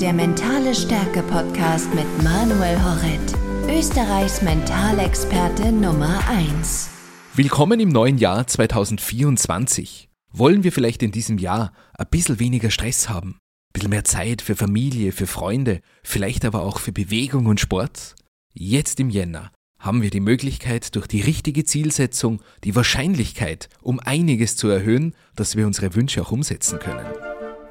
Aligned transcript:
Der 0.00 0.12
Mentale 0.12 0.76
Stärke 0.76 1.24
Podcast 1.24 1.92
mit 1.92 2.06
Manuel 2.22 2.80
Horret. 2.80 3.68
Österreichs 3.68 4.42
Mentalexperte 4.42 5.72
Nummer 5.72 6.20
1. 6.28 6.88
Willkommen 7.34 7.80
im 7.80 7.88
neuen 7.88 8.16
Jahr 8.16 8.46
2024. 8.46 10.08
Wollen 10.32 10.62
wir 10.62 10.70
vielleicht 10.70 11.02
in 11.02 11.10
diesem 11.10 11.38
Jahr 11.38 11.72
ein 11.94 12.06
bisschen 12.12 12.38
weniger 12.38 12.70
Stress 12.70 13.08
haben? 13.08 13.30
Ein 13.30 13.72
bisschen 13.72 13.90
mehr 13.90 14.04
Zeit 14.04 14.40
für 14.40 14.54
Familie, 14.54 15.10
für 15.10 15.26
Freunde, 15.26 15.80
vielleicht 16.04 16.44
aber 16.44 16.62
auch 16.62 16.78
für 16.78 16.92
Bewegung 16.92 17.46
und 17.46 17.58
Sport? 17.58 18.14
Jetzt 18.52 19.00
im 19.00 19.10
Jänner 19.10 19.50
haben 19.80 20.02
wir 20.02 20.10
die 20.10 20.20
Möglichkeit, 20.20 20.94
durch 20.94 21.08
die 21.08 21.22
richtige 21.22 21.64
Zielsetzung 21.64 22.40
die 22.62 22.76
Wahrscheinlichkeit 22.76 23.68
um 23.82 23.98
einiges 23.98 24.54
zu 24.54 24.68
erhöhen, 24.68 25.16
dass 25.34 25.56
wir 25.56 25.66
unsere 25.66 25.96
Wünsche 25.96 26.22
auch 26.22 26.30
umsetzen 26.30 26.78
können. 26.78 27.06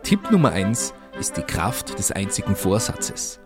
Tipp 0.03 0.29
Nummer 0.29 0.51
eins 0.51 0.93
ist 1.19 1.37
die 1.37 1.41
Kraft 1.41 1.97
des 1.97 2.11
einzigen 2.11 2.55
Vorsatzes. 2.55 3.39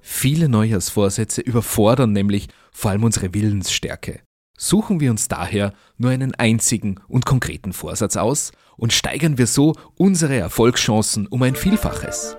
Viele 0.00 0.48
Neujahrsvorsätze 0.48 1.40
überfordern 1.40 2.12
nämlich 2.12 2.48
vor 2.72 2.90
allem 2.90 3.04
unsere 3.04 3.32
Willensstärke. 3.32 4.20
Suchen 4.56 5.00
wir 5.00 5.10
uns 5.10 5.28
daher 5.28 5.72
nur 5.96 6.10
einen 6.10 6.34
einzigen 6.34 7.00
und 7.08 7.26
konkreten 7.26 7.72
Vorsatz 7.72 8.16
aus 8.16 8.52
und 8.76 8.92
steigern 8.92 9.38
wir 9.38 9.46
so 9.46 9.74
unsere 9.96 10.36
Erfolgschancen 10.36 11.26
um 11.26 11.42
ein 11.42 11.56
Vielfaches 11.56 12.36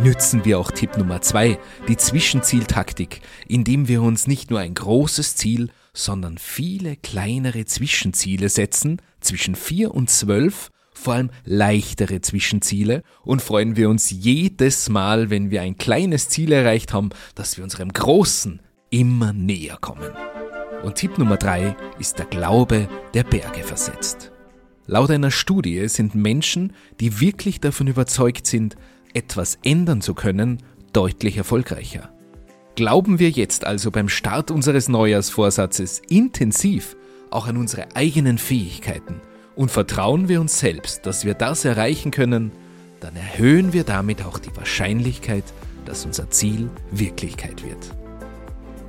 nützen 0.00 0.44
wir 0.44 0.58
auch 0.58 0.70
Tipp 0.70 0.96
Nummer 0.96 1.20
zwei, 1.22 1.58
die 1.88 1.96
Zwischenzieltaktik, 1.96 3.20
indem 3.46 3.88
wir 3.88 4.02
uns 4.02 4.26
nicht 4.26 4.50
nur 4.50 4.60
ein 4.60 4.74
großes 4.74 5.36
Ziel, 5.36 5.70
sondern 5.92 6.38
viele 6.38 6.96
kleinere 6.96 7.64
Zwischenziele 7.64 8.48
setzen, 8.48 9.02
zwischen 9.20 9.56
vier 9.56 9.94
und 9.94 10.10
zwölf, 10.10 10.70
vor 10.98 11.14
allem 11.14 11.30
leichtere 11.44 12.20
Zwischenziele 12.20 13.02
und 13.22 13.40
freuen 13.40 13.76
wir 13.76 13.88
uns 13.88 14.10
jedes 14.10 14.88
Mal, 14.88 15.30
wenn 15.30 15.50
wir 15.50 15.62
ein 15.62 15.78
kleines 15.78 16.28
Ziel 16.28 16.52
erreicht 16.52 16.92
haben, 16.92 17.10
dass 17.34 17.56
wir 17.56 17.64
unserem 17.64 17.92
großen 17.92 18.60
immer 18.90 19.32
näher 19.32 19.78
kommen. 19.80 20.10
Und 20.82 20.96
Tipp 20.96 21.18
Nummer 21.18 21.36
drei 21.36 21.76
ist 21.98 22.18
der 22.18 22.26
Glaube, 22.26 22.88
der 23.14 23.24
Berge 23.24 23.62
versetzt. 23.62 24.32
Laut 24.86 25.10
einer 25.10 25.30
Studie 25.30 25.88
sind 25.88 26.14
Menschen, 26.14 26.72
die 27.00 27.20
wirklich 27.20 27.60
davon 27.60 27.88
überzeugt 27.88 28.46
sind, 28.46 28.76
etwas 29.14 29.58
ändern 29.64 30.00
zu 30.00 30.14
können, 30.14 30.62
deutlich 30.92 31.36
erfolgreicher. 31.36 32.12
Glauben 32.74 33.18
wir 33.18 33.30
jetzt 33.30 33.66
also 33.66 33.90
beim 33.90 34.08
Start 34.08 34.50
unseres 34.50 34.88
Neujahrsvorsatzes 34.88 36.00
intensiv 36.08 36.96
auch 37.30 37.46
an 37.46 37.56
unsere 37.56 37.94
eigenen 37.96 38.38
Fähigkeiten 38.38 39.20
und 39.58 39.70
vertrauen 39.72 40.28
wir 40.28 40.40
uns 40.40 40.60
selbst, 40.60 41.04
dass 41.04 41.24
wir 41.24 41.34
das 41.34 41.64
erreichen 41.64 42.12
können, 42.12 42.52
dann 43.00 43.16
erhöhen 43.16 43.72
wir 43.72 43.82
damit 43.82 44.24
auch 44.24 44.38
die 44.38 44.56
Wahrscheinlichkeit, 44.56 45.42
dass 45.84 46.06
unser 46.06 46.30
Ziel 46.30 46.70
Wirklichkeit 46.92 47.64
wird. 47.64 47.90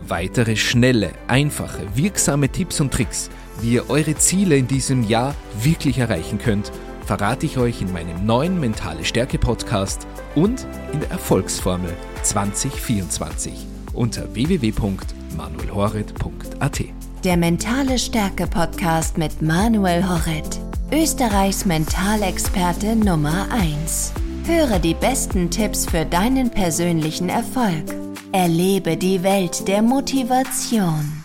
Weitere 0.07 0.55
schnelle, 0.55 1.09
einfache, 1.27 1.87
wirksame 1.95 2.49
Tipps 2.49 2.79
und 2.81 2.93
Tricks, 2.93 3.31
wie 3.61 3.73
ihr 3.73 3.89
eure 3.89 4.13
Ziele 4.15 4.57
in 4.57 4.67
diesem 4.67 5.01
Jahr 5.03 5.33
wirklich 5.59 5.97
erreichen 5.97 6.37
könnt, 6.37 6.71
verrate 7.03 7.47
ich 7.47 7.57
euch 7.57 7.81
in 7.81 7.91
meinem 7.91 8.27
neuen 8.27 8.59
Mentale 8.59 9.05
Stärke 9.05 9.39
Podcast 9.39 10.05
und 10.35 10.67
in 10.93 10.99
der 10.99 11.09
Erfolgsformel 11.09 11.95
2024 12.21 13.65
unter 13.93 14.35
www.manuelhoret.at. 14.35 16.98
Der 17.25 17.35
Mentale 17.35 17.99
Stärke 17.99 18.47
Podcast 18.47 19.17
mit 19.17 19.41
Manuel 19.41 20.07
Horet, 20.07 20.57
Österreichs 20.89 21.65
Mentalexperte 21.65 22.95
Nummer 22.95 23.45
1. 23.51 24.13
Höre 24.45 24.79
die 24.79 24.93
besten 24.93 25.51
Tipps 25.51 25.85
für 25.85 26.05
deinen 26.05 26.49
persönlichen 26.49 27.27
Erfolg. 27.27 27.83
Erlebe 28.31 28.95
die 28.95 29.21
Welt 29.21 29.67
der 29.67 29.81
Motivation. 29.81 31.18